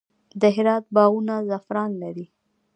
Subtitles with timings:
[0.41, 2.25] د هرات باغونه زعفران لري.